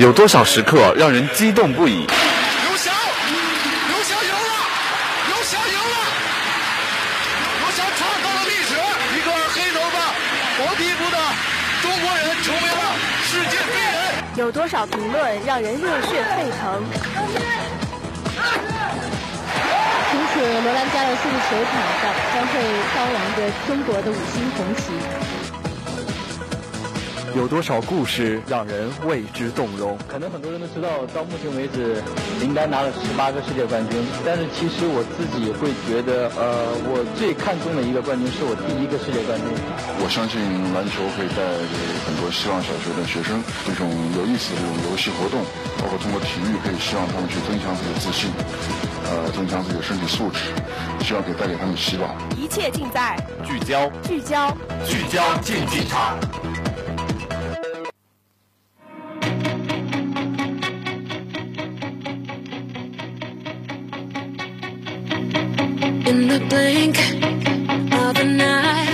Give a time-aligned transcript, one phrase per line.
[0.00, 2.06] 有多少时刻让人激动不已？
[2.06, 2.90] 刘翔，
[3.92, 4.52] 刘翔赢了，
[5.28, 5.96] 刘翔赢了，
[7.60, 8.72] 刘翔创造了历史，
[9.12, 10.00] 一个黑头发、
[10.56, 11.18] 黄皮肤的
[11.82, 12.96] 中国人成为了
[13.28, 14.24] 世界飞人。
[14.36, 16.82] 有多少评论让人热血沸腾？
[20.10, 22.56] 从此，罗兰加勒斯的球场上将会
[22.94, 25.19] 飘扬着中国的五星红旗。
[27.34, 29.96] 有多少故事让人为之动容？
[30.08, 32.02] 可能很多人都知道，到目前为止，
[32.40, 34.02] 林丹拿了十八个世界冠军。
[34.24, 39.46] 但是其实我自己会觉得，呃，我最看重的一个冠军是我第一个世界冠军。
[40.02, 40.40] 我相信
[40.74, 41.38] 篮球可以带
[41.70, 43.86] 给很多希望小学的学生这种
[44.18, 45.38] 有意思的这种游戏活动，
[45.78, 48.26] 包括通过体育可以希望他们去增强自己的自信，
[49.06, 50.50] 呃，增强自己的身体素质，
[51.06, 52.10] 希望可以带给他们希望。
[52.34, 53.14] 一切尽在
[53.46, 54.50] 聚焦，聚焦，
[54.82, 56.18] 聚焦竞技场。
[66.30, 66.96] The blink
[67.92, 68.86] of an eye,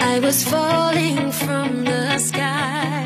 [0.00, 3.04] I was falling from the sky.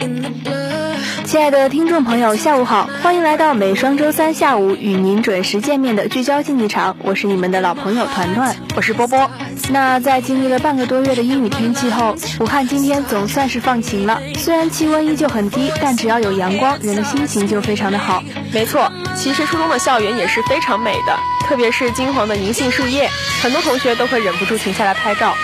[0.00, 0.96] In the blur.
[1.26, 9.30] 亲爱的听众朋友，下午好，欢迎来到每双周三下午与您准时见面的聚焦竞技场，我是你们的老朋友团团，我是波波。
[9.70, 14.18] 那在经历了半个多月的阴雨天气后，武汉今天总算是放晴了。
[14.36, 18.22] 虽然气温依旧很低，但只要有阳光，人的心情就非常的好。
[18.52, 23.08] 没错，其实初中的校园也是非常美的，特别是金黄的银杏树叶，
[23.42, 25.34] 很多同学都会忍不住停下来拍照。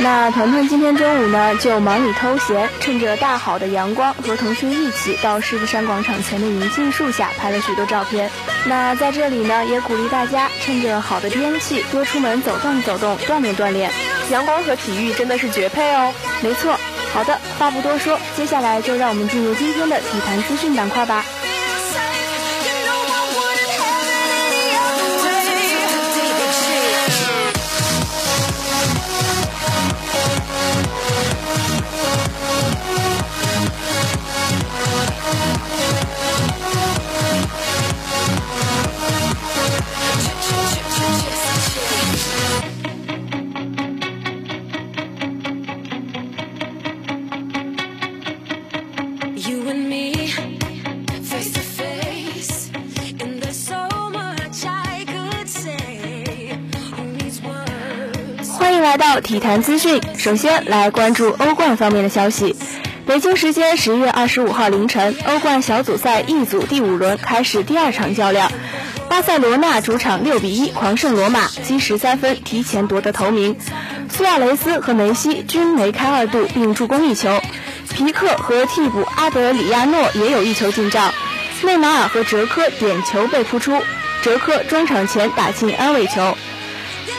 [0.00, 8.30] 那团团今天中午呢，就忙里偷闲，趁着大好的阳光，和同学一起到狮子山广场前的银杏树下拍了许多照片。
[8.66, 13.90] 那在这里呢，也鼓励大家趁着好的天气，多出门走动走动，锻炼锻炼。
[14.30, 16.12] 阳光和体育真的是绝配哦。
[16.42, 16.76] 没错，
[17.14, 21.24] 好的，话不多说，接下来就让我们进入今天的体坛资讯板块吧。
[59.26, 60.00] 体坛资讯。
[60.16, 62.54] 首先来关注欧冠方面的消息。
[63.06, 68.52] 北京时间十一月二十五号凌晨，欧冠小组赛 E 组第五轮开始第二场较量。
[69.08, 73.56] 巴塞罗那主场六比一狂胜罗马，积十三分，提前夺得头名。
[74.16, 77.42] 苏亚雷斯和梅西均梅开二度，并助攻一球。
[77.92, 81.12] 皮克和替补阿德里亚诺也有一球进账。
[81.64, 83.82] 内马尔和哲科点球被扑出，
[84.22, 86.36] 哲科中场前打进安慰球。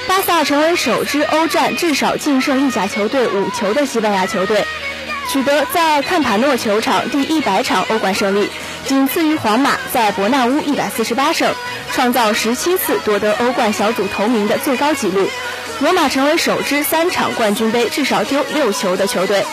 [0.08, 4.66] 巴萨成为首支欧战至少净胜意甲球队五球的西班牙球队，
[5.30, 8.50] 取得在坎塔诺球场第一百场欧冠胜利，
[8.86, 11.54] 仅次于皇马在伯纳乌一百四十八胜，
[11.92, 15.28] 创造十七次夺得欧冠小组头名的最高纪录。
[15.80, 19.46] 罗马成为首支三场冠军杯至少丢六球的球队。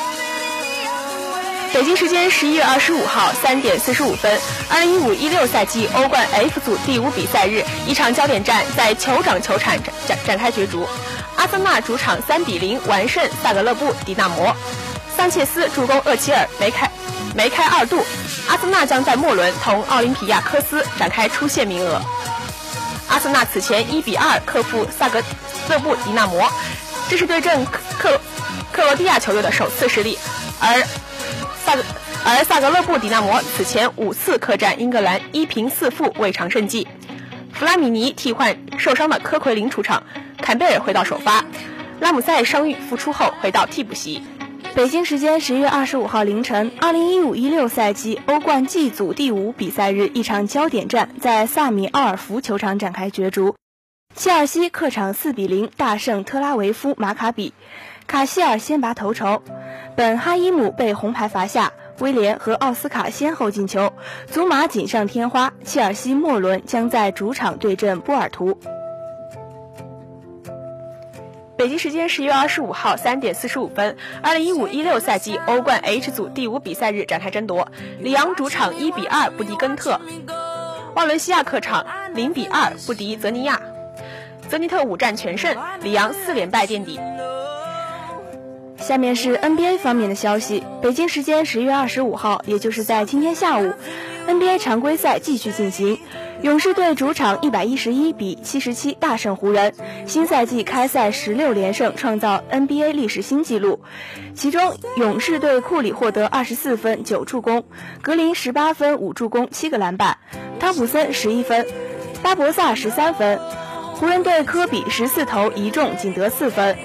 [1.75, 4.41] 北京时间十一月二十五号三点四十五分，
[4.71, 9.77] 二零一五一六赛季欧冠 F 组第五比赛日，一场焦点战在酋长球场
[10.07, 10.89] 展展开角逐。
[11.35, 14.55] 阿森纳主场三比零完胜萨格勒布迪纳摩，
[15.17, 16.89] 桑切斯助攻厄齐尔梅开
[17.35, 18.07] 梅开二度。
[18.49, 22.01] 阿森纳将在末轮同奥林匹亚科斯展开出线名额。
[23.09, 25.21] 阿森纳此前一比二克服萨格
[25.69, 26.49] 勒布迪纳摩，
[27.11, 27.67] 这是对阵
[27.99, 28.21] 克
[28.71, 30.17] 克罗地亚球队的首次失利，
[30.61, 30.81] 而。
[31.65, 31.83] 萨格
[32.27, 36.87] 而萨格勒布迪纳摩此前五次客战英格兰一平四负未尝胜绩。
[37.55, 40.03] 弗拉米尼替换受伤的科奎林出场，
[40.37, 41.45] 坎贝尔回到首发，
[42.01, 44.23] 拉姆塞伤愈复出后回到替补席。
[44.75, 53.55] 北京时间十一月二十五号凌晨，二零一五一六赛季欧冠 G 组第五比赛日，一场焦点战在萨米奥尔福球场展开角逐。
[54.17, 57.53] 切尔西客场四比零大胜特拉维夫马卡比，
[58.07, 59.43] 卡希尔先拔头筹。
[59.97, 63.93] 本哈伊姆被红牌罚下，威廉和奥斯卡先后进球，
[64.27, 65.53] 祖马锦上添花。
[65.65, 68.59] 切尔西末轮将在主场对阵波尔图。
[71.57, 77.69] 北京时间十一月二十五号三点四十五分，二零一五一六赛季欧冠 H 组第五比赛日展开争夺。
[78.01, 80.01] 里昂主场一比二不敌根特，
[80.97, 83.61] 瓦伦西亚客场零比二不敌泽尼亚，
[84.49, 86.99] 泽尼特五战全胜，里昂四连败垫底。
[88.87, 90.63] 下面是 NBA 方面的消息。
[90.83, 93.73] 北京时间十月二十五号，也就是在今天下午
[94.29, 95.99] ，NBA 常规赛继续进行。
[96.43, 99.73] 勇士队主场一百一十一比七十七大胜湖人，
[100.07, 103.81] 新赛季开赛十六连胜，创造 NBA 历史新纪录。
[104.35, 107.65] 其中，勇士队库里获得二十四分九助攻，
[108.03, 110.19] 格林十八分五助攻七个篮板，
[110.61, 111.67] 汤普森十一分，
[112.23, 113.41] 巴博萨十三分。
[113.95, 116.77] 湖人队科比十四投一中，仅得四分。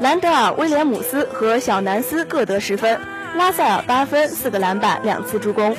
[0.00, 3.00] 兰德尔、威廉姆斯和小南斯各得十分，
[3.36, 5.74] 拉塞尔八分四个篮板两次助攻。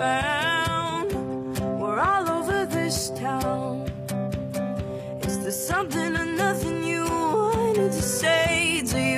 [0.00, 1.12] Found.
[1.78, 3.92] We're all over this town.
[5.28, 8.82] Is there something or nothing you wanted to say?
[8.86, 9.09] Do you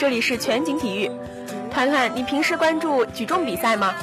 [0.00, 1.10] 这里是全景体育。
[1.70, 3.94] 团团，你平时关注举重比赛吗？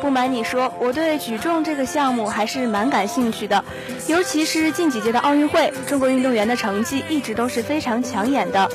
[0.00, 3.64] 不瞒你说，我对举重这个项目还是蛮感兴趣的，
[4.06, 8.70] 尤其是近几届的奥运会，中国运动员的成绩一直都是非常抢眼的，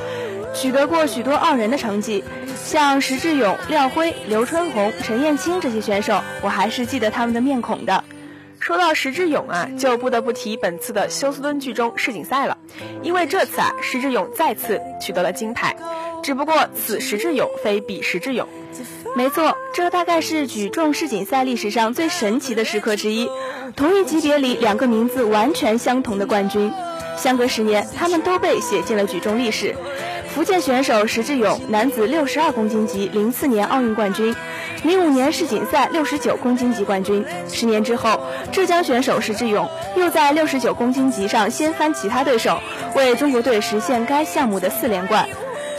[0.54, 2.22] 取得过许多傲人的成绩，
[2.62, 8.04] 像石智勇、廖辉、刘春红、陈燕青这些选手，我还是记得他们的面孔的。
[8.60, 12.58] 说到石智勇啊，就不得不提本次的休斯敦剧中世锦赛了，
[13.04, 15.76] 因为这次啊，石智勇再次取得了金牌，
[16.26, 18.48] 只不过此石智勇非彼石智勇。
[19.16, 23.30] 没错，这大概是举重世锦赛历史上最神奇的时刻之一。
[23.76, 26.74] 同一级别里，两个名字完全相同的冠军，
[27.16, 29.76] 相隔十年，他们都被写进了举重历史。
[30.34, 34.36] 福建选手石智勇，男子六十二公斤级，零四年奥运冠军，
[34.84, 37.24] 零五年世锦赛六十九公斤级冠军。
[37.48, 38.20] 十年之后，
[38.52, 42.60] 浙江选手石智勇又在六十九公斤级上掀翻其他对手，
[42.96, 45.30] 为中国队实现该项目的四连冠。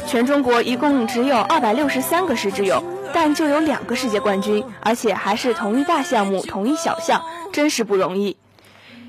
[0.06, 2.82] 全中国一共只有二百六十三个石智勇。
[3.14, 8.36] 但就有两个世界冠军，而且还是同一大项目、同一小项，真是不容易。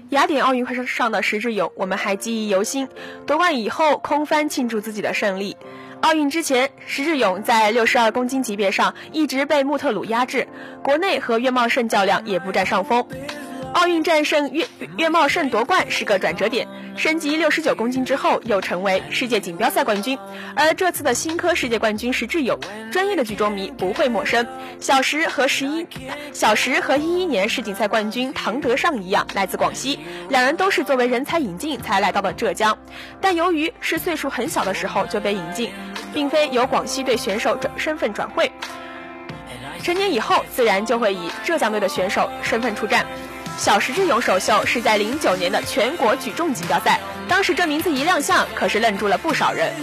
[0.10, 2.88] 雅典奥运会上的石智勇，我们还记忆犹新。
[3.26, 5.58] 夺冠以后，空翻庆祝自己的胜利。
[6.00, 10.48] 奥运之前，石智勇在六十二公斤级别上一直被穆特鲁压制，
[10.84, 13.06] 国内和岳茂胜较量也不占上风。
[13.78, 14.66] 奥运战胜岳
[14.98, 20.18] 岳茂胜夺冠是个转折点，升级六十九公斤之后又成为世界锦标赛冠军。
[20.56, 22.60] 而这次的新科世界冠军石智勇，
[22.92, 24.48] 专业的举重迷不会陌生。
[24.80, 25.86] 小石和十一
[26.34, 32.76] 小石和一一年世锦赛冠军唐德尚一样，来自广西，两人都是作为人才引进才来到的浙江，
[33.22, 35.70] 但由于是岁数很小的时候就被引进，
[36.16, 38.52] 并非由广西队选手转身份转会，
[39.84, 43.06] 成年以后自然就会以浙江队的选手身份出战。
[43.58, 49.74] 小石智勇首秀是在零九年的全国举重锦标赛，当时这名字一亮相，可是愣住了不少人。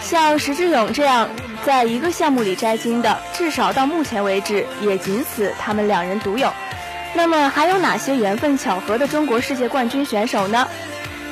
[0.00, 1.30] 像石智勇这样
[1.64, 6.52] 在一个项目里摘金的，至少到目前为止也仅此他们两人独有。
[7.14, 10.68] 那么还有哪些缘分巧合的中国世界冠军选手呢？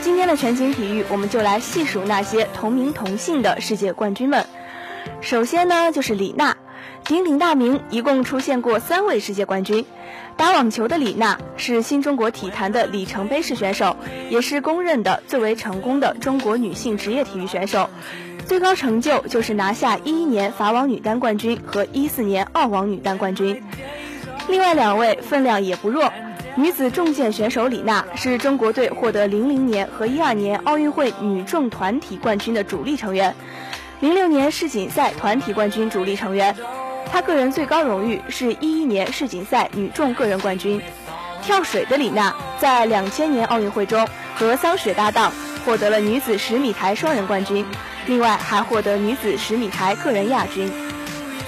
[0.01, 4.47] 今天的全景体育，我们就来细数那些同名同姓的世界冠军们。
[5.21, 6.57] 首先呢，就是李娜。
[7.05, 9.85] 鼎鼎大名，一共出现过三位世界冠军。
[10.37, 13.97] 打网球的李娜是新中国体坛的里程碑式选手，
[14.31, 17.91] 也是公认的最为成功的中国女性职业体育选手。
[18.47, 23.63] 最高成就就是拿下一一年法网女单冠军和一四年澳网女单冠军。
[24.49, 26.13] 另外两位分量也不弱。
[26.57, 33.35] 女子重剑选手李娜是中国队获得零零年和一二年奥运会女重团体冠军的主力成员，
[34.01, 36.57] 零六年世锦赛团体冠军主力成员。
[37.13, 40.81] 她个人最高荣誉是一一年世锦赛女重个人冠军。
[41.43, 45.33] 跳水的李娜在两千年奥运会中和桑雪搭档，
[45.65, 47.65] 获得了女子十米台双人冠军，
[48.07, 50.71] 另外还获得女子十米台个人亚军。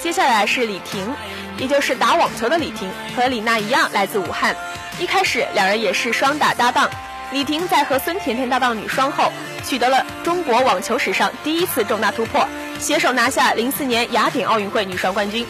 [0.00, 1.14] 接下来是李婷，
[1.59, 4.57] 也就是打网球的李婷，和李娜一样来自武汉。
[4.99, 6.88] 一开始两人也是双打搭档，
[7.31, 9.31] 李婷在和孙甜甜搭档女双后，
[9.62, 12.49] 取得了中国网球史上第一次重大突破，
[12.82, 15.46] 携手拿下零四年雅典奥运会女双冠军。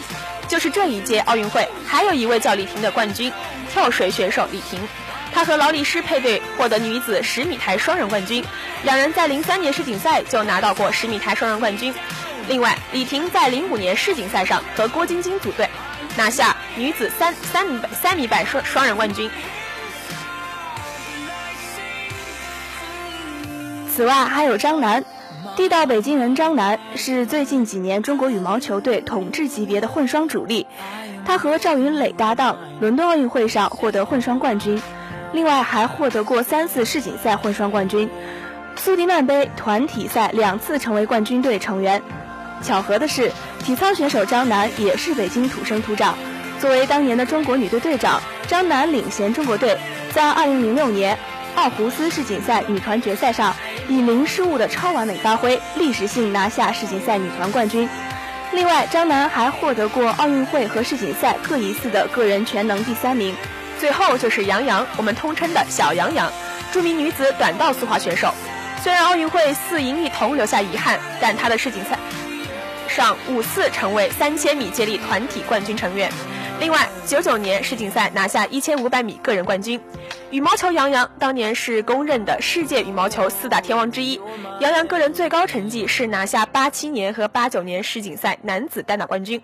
[0.47, 3.33] 就是这一届奥运会，还有一位叫李婷的冠军，
[3.71, 4.79] 跳水选手李婷，
[5.33, 8.45] 她和劳力士配对获得女子十米台双人冠军，
[8.83, 11.91] 两人在零三年世锦赛就拿到过十米台双人冠军。
[12.47, 15.67] 另外，李婷在零五年世锦赛上和郭晶晶组队，
[16.15, 19.31] 拿下女子三三米三米板双双人冠军。
[23.95, 25.03] 此外，还有张楠，
[25.55, 30.67] 地道北京人张楠是最近几年中国羽毛球队统治级别的混双主力。
[31.25, 34.81] 他和赵云磊搭档，伦敦奥运会上获得混双冠军，
[35.31, 38.09] 另外还获得过三次世锦赛混双冠军，
[38.75, 42.01] 苏迪曼杯团体赛两次成为冠军队成员。
[42.61, 43.31] 巧合的是，
[43.63, 46.17] 体操选手张楠也是北京土生土长。
[46.59, 49.77] 作为当年的中国女队队长，张楠领衔中国队，
[50.13, 51.17] 在2006年
[51.55, 53.53] 奥胡斯世锦赛女团决赛上，
[53.89, 57.87] 以零失误的超完美发挥，历史性拿下世锦赛女团冠军。
[58.53, 63.35] 另外，张楠还获得过奥运会和世锦赛各一次的个人全能第三名。
[63.79, 66.31] 最后就是杨洋，我们通称的小杨洋，
[66.71, 68.33] 著名女子短道速滑选手。
[68.81, 71.97] 虽然奥运会四银一铜留下遗憾，但她的世锦赛。
[72.87, 76.11] 上五次成为三千米接力团体冠军成员，
[76.63, 79.81] 另外九九年世锦赛拿下一千五百米个人冠军。
[80.31, 84.17] 羽毛球杨洋当年是公认的世界羽毛球四大天王之一。
[84.61, 89.41] 杨洋个人最高成绩是拿下八七年和八九年世锦赛男子单打冠军，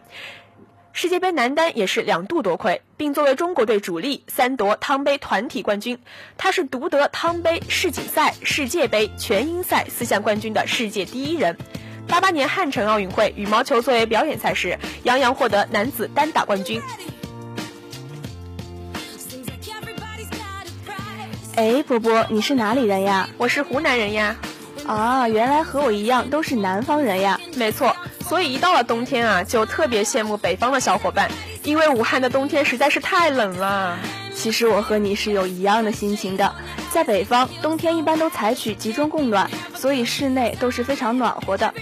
[0.94, 6.00] 世界杯男单也是两度夺魁，并作为中国队主力三夺汤杯团体冠军。
[6.38, 11.58] 他是独得汤杯、世锦赛、世界杯全英赛四项冠军的世界第一人。
[12.10, 16.82] 八八年汉城奥运会，羽毛球作为表演赛事，杨洋获得男子单打冠军。
[21.56, 23.30] 哎，波波，你是哪里人呀？
[23.38, 24.36] 我是湖南人呀。
[24.88, 27.40] 啊，原来和我一样都是南方人呀。
[27.56, 27.96] 没错，
[28.28, 31.30] 所以一到了冬天啊，就特别羡慕北方的小伙伴，
[31.64, 34.00] 因为武汉的冬天实在是太冷了。
[34.34, 36.56] 其实我和你是有一样的心情的，
[36.92, 41.74] 在北方，冬天一般都采取集中供暖，所以室内都是非常暖和的。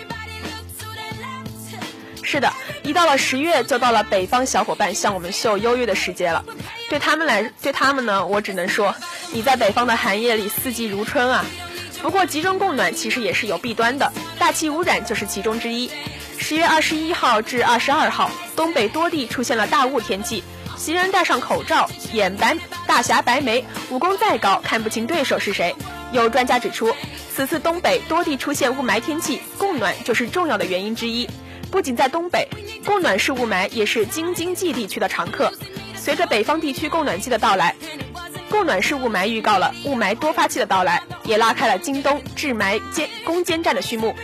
[2.29, 2.51] 是的，
[2.83, 6.43] 一到了十月，就到了北方小伙伴向我们秀优越的时节了。
[6.89, 8.93] 对他们来，对他们呢，我只能说，
[9.31, 11.45] 你在北方的寒夜里四季如春啊。
[12.01, 15.89] 不过集中供暖其实也是有弊端的，大气污染就是其中之一。
[16.37, 20.43] 十月二十一号至二十二号，东北多地出现了大雾天气，
[20.75, 25.73] 行人戴上口罩，眼白大侠白眉，武功再高看不清对手是谁。
[26.11, 26.93] 有专家指出，
[27.33, 31.25] 此次东北多地出现雾霾天气，供暖就是重要的原因之一。
[31.71, 32.47] 不仅在东北，
[32.85, 35.51] 供暖式雾霾也是京津冀地区的常客。
[35.95, 37.75] 随着北方地区供暖季的到来，
[38.49, 44.15] 供暖式雾霾预告了雾霾多发期的到来，也拉开了京东治霾监攻坚战的序幕。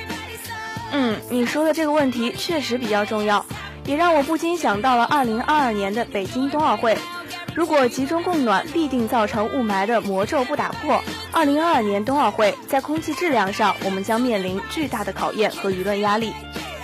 [0.92, 3.46] 嗯，你说的这个问题确实比较重要，
[3.86, 6.98] 也让我不禁想到了2022年的北京冬奥会。
[7.56, 16.34] 如果集中供暖必定造成雾霾的魔咒不打破，2022年冬奥会在空气质量上，我们将面临巨大的考验和舆论压力。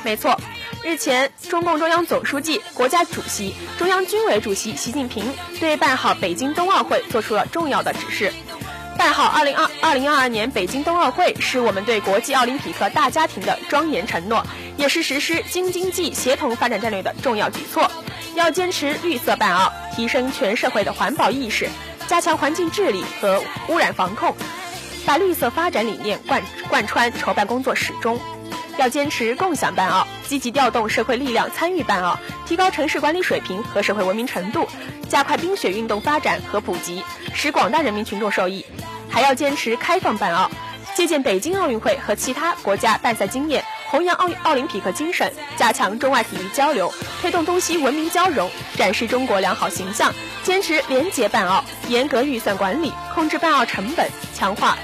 [0.03, 0.39] 没错，
[0.83, 8.33] 日前，中共中央总书记、国家主席、中央军委主席习近平对办好北京冬奥会作出了重要的指示。
[8.97, 14.45] 办好二零二二零二二年北京冬奥会，是我们对国际奥林匹克大家庭的庄严承诺，
[14.77, 17.89] 也是实施京津冀协同发展战略的重要举措。
[18.35, 21.69] 要坚持绿色办奥，提升全社会的环保意识，
[22.07, 24.35] 加强环境治理和污染防控，
[25.05, 28.19] 把绿色发展理念贯贯穿筹办工作始终。
[28.79, 32.17] 要坚持共享办奥，积极调动社会力量参与办奥，
[32.47, 34.65] 提高城市管理水平和社会文明程度，
[35.09, 38.65] 加快冰雪运动发展和普及，使广大人民群众受益。
[39.09, 40.49] 还要坚持开放办奥，
[40.95, 50.13] 借鉴北京奥运会和其他国家办赛经验，弘扬奥奥林匹克精神，加强中外体育交流，推动东西文明交融，展示中国良好形象。
[50.41, 54.77] 坚持廉洁办奥，严格预算管理，控制办奥成本，强化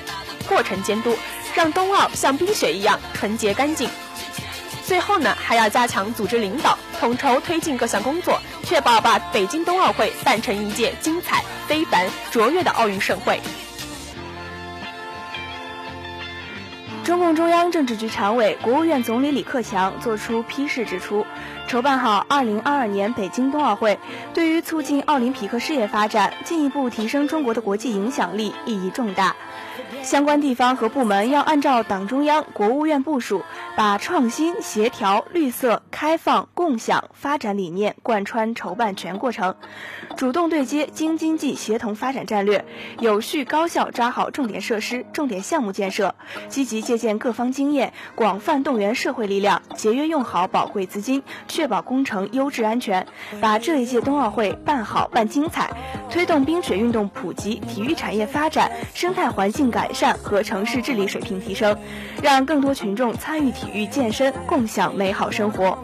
[0.49, 1.17] 过程监督。
[1.55, 3.89] 让冬奥像冰雪一样纯洁干净。
[4.83, 13.39] 最后呢，还要加强组织领导，统筹推进各项工作，确保把北京冬奥会办成一届精彩、非凡、卓越的奥运盛会。
[17.03, 21.25] 中共中央政治局常委、国务院总理李克强作出批示指出，
[21.67, 23.99] 筹办好2022年北京冬奥会，
[24.33, 29.35] 对于促进奥林匹克事业发展、进一步提升中国的国际影响力意义重大。
[30.03, 33.43] 相关地方和部门要按照党中央、国务院部署，
[33.75, 39.55] 把创新、协调、绿色、开放、共享发展理念贯穿筹办全过程，
[40.15, 42.63] 主动对接京津冀协同发展战略，
[42.99, 46.13] 有序高效抓好重点设施、重点项目建设，
[46.47, 53.07] 积极借鉴各方经验，广泛动员社会力量，节约用好宝贵资金，确保工程优质安全，
[53.41, 55.71] 把这一届冬奥会办好办精彩，
[56.09, 59.91] 推动冰雪运动普及、体育产业发展、生态环境改。
[59.93, 61.77] 善和城市治理水平提升，
[62.21, 65.77] 让更多群众参与体育健身，共享美好生活。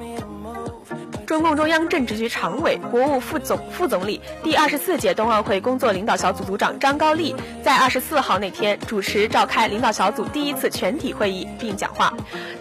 [1.25, 7.33] 中共中央政治局常委、国务副总副总理、第二十四届冬奥会工作领导小组组长张高丽
[7.63, 12.13] 在二十四号那天主持召开领导小组第一次全体会议并讲话。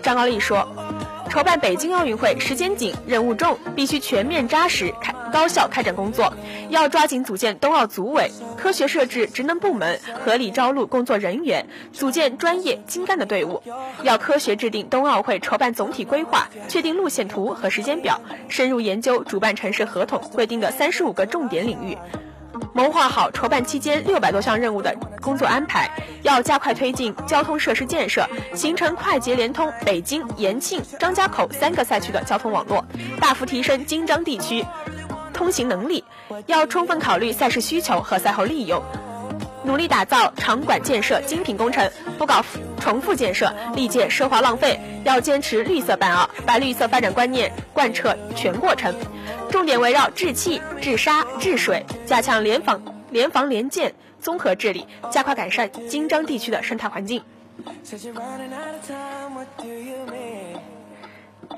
[0.02, 0.68] 张高丽说。
[1.30, 6.34] 筹办北京奥运会时间紧，任务重，必须全面扎实开高效开展工作。
[6.70, 13.62] 要抓紧组建冬奥组委，科学设置职能部门，合理招录工作人员，组建专业精干的队伍。
[14.02, 21.96] 要科学制定冬奥会筹办总体规划，确定路线图和时间表，深入研究主办城市合同规定的三十五个重点领域。
[22.72, 25.90] 谋划好筹办期间六百多项任务的工作安排，
[26.22, 32.84] 要加快推进交通设施建设，形成快捷连通北京、延庆、张家口三个赛区的交通网络，
[33.20, 34.64] 大幅提升京张地区
[35.32, 36.04] 通行能力。
[36.46, 38.82] 要充分考虑赛事需求和赛后利用，
[39.64, 42.44] 努力打造场馆建设精品工程，不搞
[42.78, 44.80] 重复建设，力戒奢华浪费。
[45.02, 48.94] 要坚持绿色办奥，把绿色发展观念贯彻全过程。
[49.50, 57.22] 重点围绕治气、治沙、治水，加强联防、联防联建综合治理，加快改善京张地区的生态环境。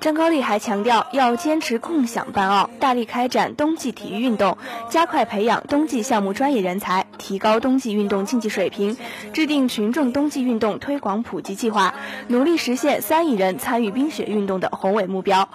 [0.01, 4.57] 张高丽还强调，要坚持共享办奥，大力开展冬季体育运动，
[4.89, 8.97] 加快培养冬季项目专业人才，提高冬季运动竞技水平，
[9.33, 11.95] 制定群众冬季运动推广普及计划，
[12.27, 15.49] 努力实现三亿人参与冰雪运动的宏伟目标。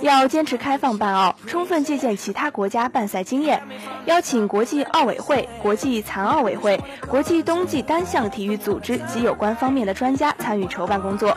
[0.00, 3.62] 要坚持开放办奥，充分借鉴其他国家办赛经验，
[4.06, 6.78] 邀请国际奥委会、国际残奥委会、
[7.08, 11.36] 国际冬季单项体育组织及有关方面的专家参与筹办工作。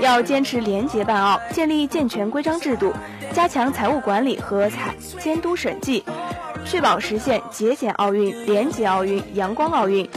[0.00, 2.92] 要坚持廉洁办奥，建立健全规章制度，
[3.32, 6.04] 加强财务管理和财监督审计，
[6.66, 10.08] 确保实现节俭奥运、廉洁奥运、阳光奥运。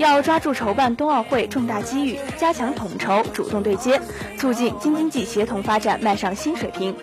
[0.00, 4.00] 要抓住筹办冬奥会重大机遇，加强统筹、主动对接，
[4.38, 6.96] 促进京津冀协同发展迈上新水平。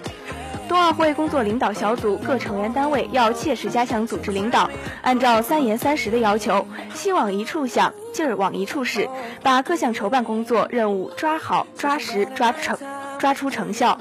[0.68, 4.68] 冬奥会工作领导小组各成员单位要切实加强组织领导，
[5.04, 9.08] 按照“三严三实”的要求，心往一处想，劲儿往一处使，
[9.44, 12.76] 把各项筹办工作任务抓好、抓实、抓成、
[13.20, 14.00] 抓出成效。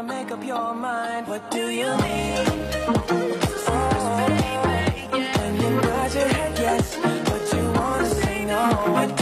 [0.00, 1.26] to make up your mind.
[1.26, 2.46] What do you mean?
[2.88, 3.36] Oh,
[5.34, 9.19] when you nod your head yes, but you wanna say no.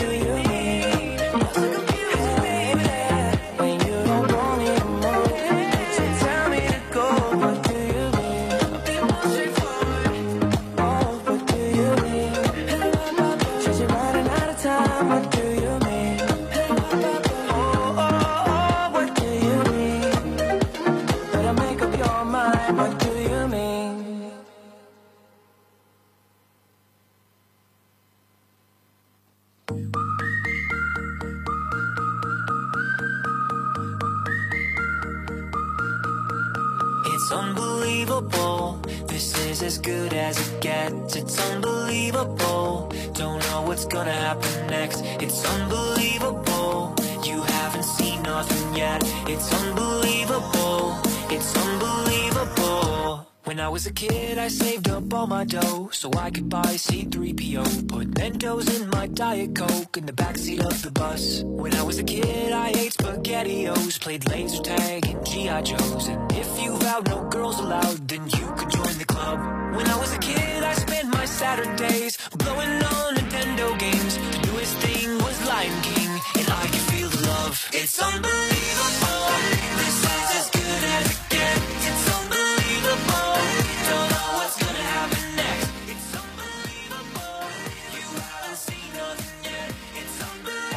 [54.48, 57.86] I saved up all my dough so I could buy C3PO.
[57.86, 61.42] Put Mentos in my Diet Coke in the backseat of the bus.
[61.44, 65.60] When I was a kid, I ate SpaghettiOs, played laser tag and G.I.
[65.60, 66.08] Joes.
[66.08, 69.38] And if you vowed no girls allowed, then you could join the club.
[69.76, 74.16] When I was a kid, I spent my Saturdays blowing on Nintendo games.
[74.16, 76.08] The newest thing was Lion King,
[76.38, 77.68] and I could feel the love.
[77.74, 79.77] It's unbelievable.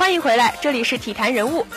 [0.02, 1.68] 欢迎回来，这里是体坛人物。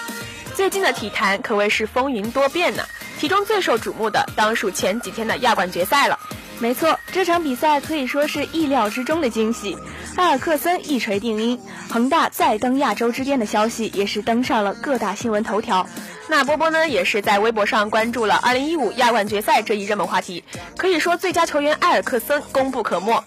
[0.54, 2.82] 最近的体坛可谓是风云多变呢，
[3.20, 6.18] 其中最受瞩目的当属前几天的亚冠决赛了。
[6.58, 9.76] 没错，这场比赛可以说是意料之中的惊喜。
[10.16, 11.60] 埃尔克森一锤定音，
[11.90, 15.86] 恒大再登亚洲之巅的消息也是登上了各大新闻头条。
[16.28, 20.44] 那波波呢，也是在微博上关注了2015亚冠决赛这一热门话题，
[20.78, 23.22] 可以说最佳球员埃尔克森功不可没。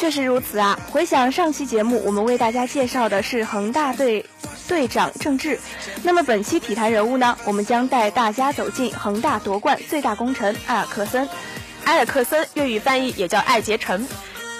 [0.00, 0.80] 确实如此啊！
[0.90, 4.24] 回想上期节目，我们为大家介绍的是恒大队
[4.66, 5.60] 队长郑智。
[6.02, 11.28] 那么本期体坛人物呢，我们将带大家走进恒大夺冠最大功臣埃尔克森。
[11.84, 14.08] 埃尔克森粤语翻译也叫艾杰臣，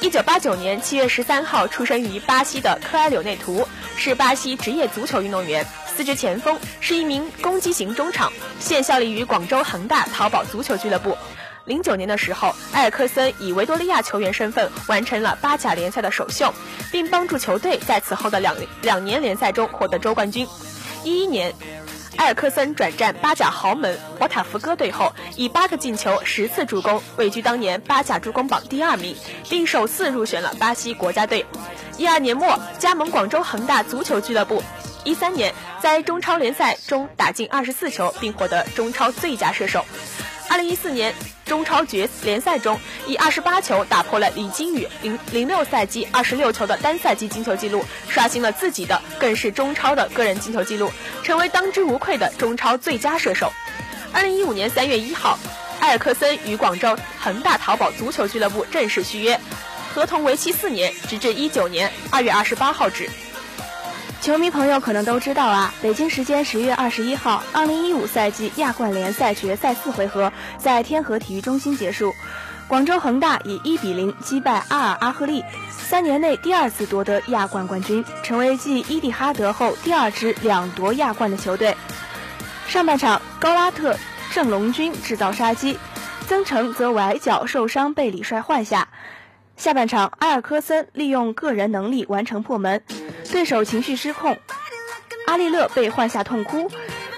[0.02, 11.16] 一九八九年七月十三号出生于巴西的科埃柳内图，是巴西职业足球运动员，司职前锋，是一名攻击型中场，现效力于广州恒大淘宝足球俱乐部。
[11.64, 16.52] 零九年的时候，埃尔克森以维多利亚球员身份完成了巴甲联赛的首秀，
[16.90, 20.46] 并帮助球队在此后的两两年联赛中获得州冠军。
[21.04, 21.54] 一一年，
[22.16, 29.16] 埃尔克森转战巴甲豪门博塔福哥队后，以八个进球、十次助攻位居当年巴甲助攻榜第二名，
[29.48, 31.46] 并首次入选了巴西国家队。
[31.96, 34.62] 一二年末，加盟广州恒大足球俱乐部。
[35.04, 39.84] 一三年，在中超联赛中打进二十四球，并获得中超最佳射手。
[40.50, 41.14] 二零一四年。
[41.46, 50.92] 中超决联赛中，以二十八球打破了李金羽零零六赛季二十六球的单赛季进球纪录，刷新了自己的，更是中超的个人进球纪录，
[51.24, 53.52] 成为当之无愧的中超最佳射手。
[54.12, 55.40] 二零一五年三月一号，
[55.80, 59.40] 埃尔克森与广州恒大淘宝足球俱乐部正式续约，
[59.92, 63.10] 合同为期四年，直至一九年二月二十八号止。
[64.20, 72.14] 球迷朋友可能都知道啊，北京时间十月二十一号，二零一五赛季亚冠联赛决赛四回合在天河体育中心结束，
[72.68, 81.74] 广州恒大以一比零击败阿尔阿赫利，三年内第二次夺得亚冠冠军，成为继伊蒂哈德后第二支两夺亚冠的球队。
[82.68, 83.96] 上半场，高拉特、
[84.34, 85.78] 郑龙军制造杀机，
[86.28, 88.88] 曾诚则崴脚受伤被李帅换下。
[89.60, 92.82] 下半场，埃尔克森利用个人能力完成破门。
[93.30, 94.38] 对手情绪失控，
[95.26, 96.70] 阿利勒被换下痛哭，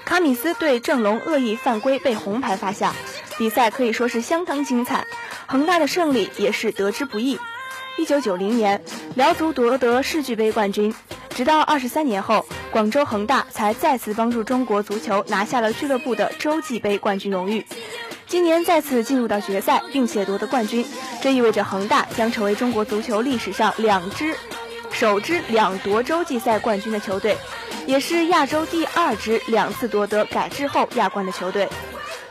[0.05, 2.93] 卡米斯对郑龙恶意犯规被红牌罚下，
[3.39, 5.07] 比赛可以说是相当精彩，
[5.47, 7.39] 恒大的胜利也是得之不易。
[7.97, 8.83] 一九九零年，
[9.15, 10.93] 辽足夺得世俱杯冠军，
[11.31, 17.65] 直到二十三年后，广州恒大才再次帮助中国足球拿下了俱乐部的洲际杯冠军荣誉。
[18.33, 20.87] 今年再次进入到决赛，并且夺得冠军，
[21.21, 24.35] 这意味着恒大将成为中国足球历史上两支。
[24.91, 27.37] 首支两夺洲际赛冠军的球队，
[27.85, 31.69] 也是亚洲第二支两次夺得改制后亚冠的球队。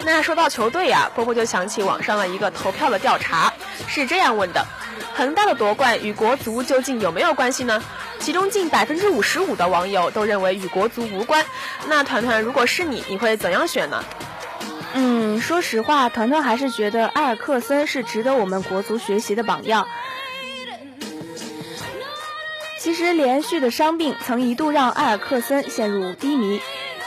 [0.04, 3.54] 那说到球队啊，波波就想起网上的一个投票的调查，
[3.88, 4.66] 是这样问的：
[5.14, 7.80] 恒大的夺冠与国足究竟有没有关系呢？
[8.18, 11.46] 其中近百分之五十五的网友都认为与国足无关。
[11.88, 14.04] 那团团，如果是你，你会怎样选呢？
[14.94, 19.88] 嗯，说实话，团团还是觉得埃尔克森是值得我们国足学习的榜样。
[22.80, 26.60] 其实连续的伤病曾一度让埃尔克森陷入低迷，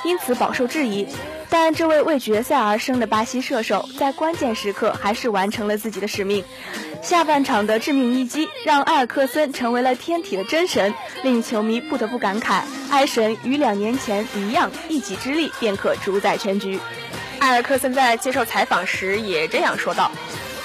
[0.05, 1.09] 因此饱受质疑。
[1.51, 6.45] 但这位为决赛而生的巴西射手，在关键时刻还是完成了自己的使命。
[7.03, 16.81] 下半场的致命一击，让埃尔克森成为了天体的真神，令球迷不得不感慨：埃神与两年前一样，一己之力便可主宰全局。
[17.45, 20.11] 埃尔克森在接受采访时也这样说道：“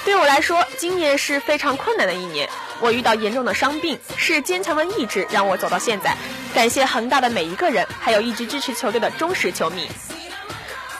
[0.02, 2.48] 对我来说，今年是非常困难的一年。”
[2.80, 6.16] 我遇到严重的伤病，是坚强的意志让我走到现在。
[6.54, 9.86] 感谢恒大的每一个人，还有一直支持球队的忠实球迷。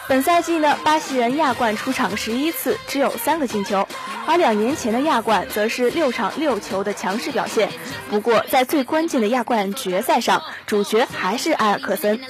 [0.07, 3.88] 本赛季呢，巴西人亚冠出场十一次，只有三个进球，
[4.26, 7.70] 而两年前的亚冠则是六场六球的强势表现。
[8.09, 12.20] 不过，在最关键的亚冠决赛上，主角还是埃尔克森。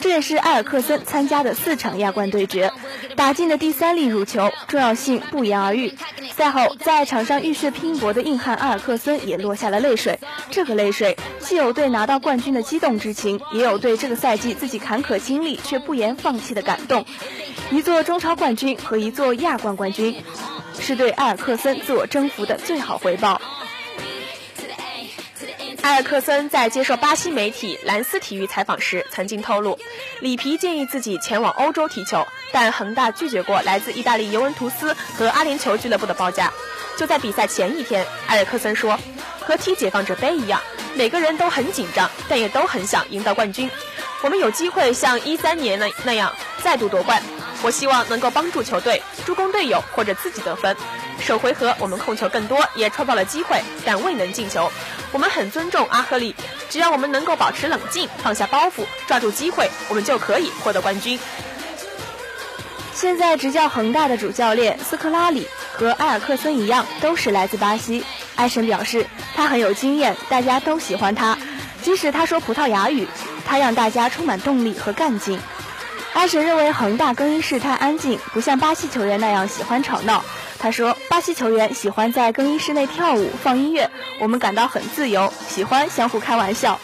[0.00, 2.72] 这也是埃尔克森参加的四场亚冠对决，
[3.16, 5.94] 打进的第三粒入球，重要性不言而喻。
[6.36, 10.20] 赛后，在场上浴血拼搏的硬汉埃尔克森也落下了泪水。
[10.50, 17.04] 这个泪水，既有对拿到冠军的激动之情，也有对这个赛季自己坎坷经历却不言放弃的感动。
[17.70, 20.22] 一座中超冠军和一座亚冠冠军，
[20.80, 23.40] 是对埃尔克森自我征服的最好回报。
[25.82, 29.78] 埃尔克森在接受巴西媒体蓝斯体育采访时曾经透露，
[30.20, 36.52] 里皮建议自己前往欧洲踢球，但恒大拒绝过来自意大利尤文图斯和阿联酋俱乐部的报价。
[36.96, 38.98] 就在比赛前一天，埃尔克森说
[39.40, 40.60] ：“和踢解放者杯一样，
[40.94, 43.70] 每个人都很紧张，但也都很想赢得冠军。
[44.22, 47.22] 我们有机会像一三年那那样再度夺冠。
[47.62, 50.76] 我希望能够帮助球队，助攻队友或者自己得分。
[51.20, 54.70] 首回合我们控球更多，也创造了机会，但未能进球。”
[55.10, 56.36] 我们很尊重阿赫利，
[56.68, 61.18] 只要我们能够保持冷静，放下包袱，抓住机会，我们就可以获得冠军。
[62.94, 68.04] 现在执教恒大的主教练斯科拉里和埃尔克森一样，都是来自巴西。
[68.36, 71.38] 埃神表示他很有经验，大家都喜欢他，
[71.82, 73.08] 即使他说葡萄牙语，
[73.46, 75.40] 他让大家充满动力和干劲。
[76.18, 80.24] 阿神认为恒大更衣室太安静，不像巴西球员那样喜欢吵闹。
[80.58, 86.80] 他说，巴西球员喜欢在更衣室内跳舞、放音乐，我们感到很自由，喜欢相互开玩笑。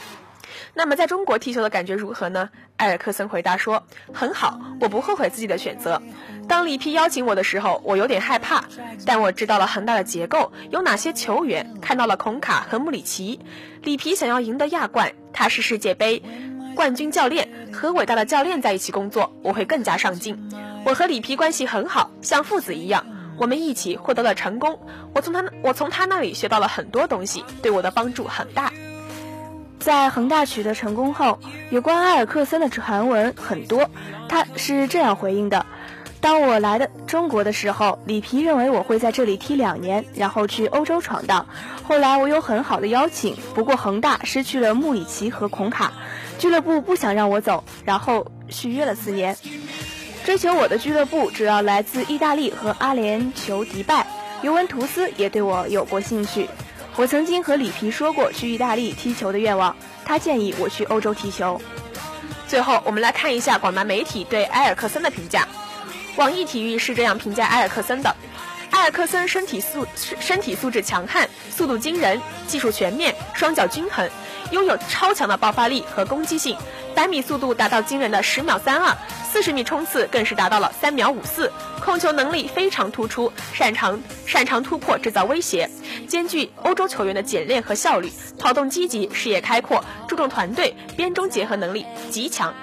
[0.72, 2.50] 那么在中国踢球的感觉如何呢？
[2.76, 3.82] 埃尔克森回答说
[4.14, 6.00] ：“很好，我不后悔自己的选择。
[6.46, 8.62] 当里皮邀请我的时候，我有点害怕，
[9.04, 13.40] 但我知道了恒大的结构，有哪些球员，看到了孔卡和穆里奇。
[13.82, 16.22] 里皮想要赢得亚冠，他是世界杯
[16.74, 20.50] 冠军教练，和伟大的教练在一起工作，我会更加上进。
[20.84, 23.06] 我和里皮关系很好，像父子一样，
[23.38, 24.80] 我们一起获得了成功。
[25.14, 28.72] 我从他我从他那里学到了很多东西，对我的帮助很大。”
[29.80, 31.38] 在恒大取得成功后，
[31.70, 33.90] 有关埃尔克森的传闻很多。
[34.30, 35.66] 他是这样回应的
[36.24, 41.46] ：“当我来的中国的时候，里皮认为我会在这里踢两年，然后去欧洲闯荡。
[41.86, 45.92] 后来我有很好的邀请，不过恒大失去了穆里奇和孔卡，
[46.38, 49.36] 俱乐部不想让我走，然后续约了四年。
[50.24, 54.06] 追求我的俱乐部主要来自意大利和阿联酋迪拜，
[54.40, 56.48] 尤文图斯也对我有过兴趣。”
[56.96, 61.60] 我曾经和里皮说过去意大利踢球的愿望，他建议我去欧洲踢球。
[62.48, 65.46] 最后，我们来看一下广大媒体对埃尔克森的评价。
[66.16, 68.14] 网易体育是这样评价埃尔克森的：
[68.70, 74.08] 埃尔克森身体素身体素质强悍，速度惊人，技术全面，双脚均衡，
[74.52, 76.56] 拥有超强的爆发力和攻击性，
[76.94, 78.96] 百米速度达到惊人的十秒三二。
[79.32, 81.50] 四十米冲刺更是达到了三秒五四，
[81.80, 85.68] 控球能力非常突出，擅长擅长突破制造威胁，
[86.06, 92.54] 兼具欧洲球员的简练和效率，跑动积极，视野开阔，注重团队边中结合能力极强。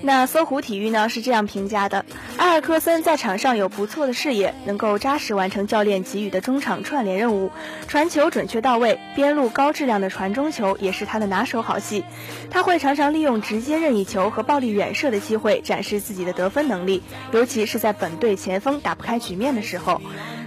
[0.00, 2.04] 那搜狐体育呢是这样评价的：
[2.36, 7.50] 埃尔克森在场上有不错的视野，能够扎实完成教练给予的中场串联任务，
[7.88, 12.04] 传球准确到位，边路高质量的传中球也是他的拿手好戏。
[12.50, 20.00] 他会常常利用直接任意球和暴力远射的机会展示自己的得分能力，尤其是在本队前锋打不开局面的时候。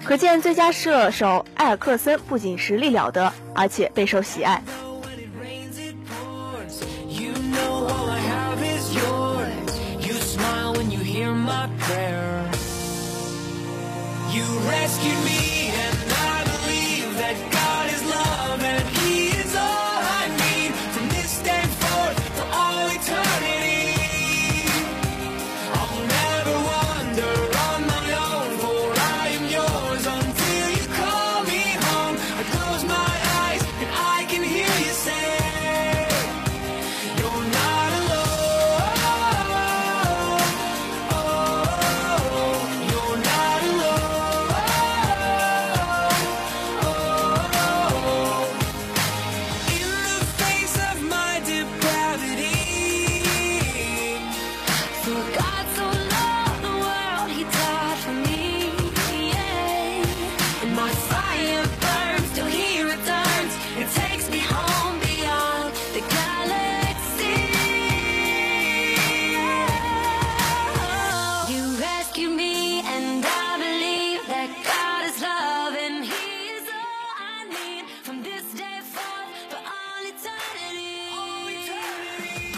[0.03, 4.63] 可见最佳射手埃尔克森不仅实力了得，而且备受喜爱。
[11.62, 12.52] not there.
[14.34, 15.40] You rescued me.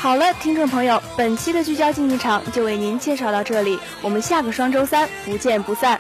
[0.03, 5.97] 好了，听众朋友，本期的聚焦竞技场就为您介绍到这里，我们下个双周三不见不散。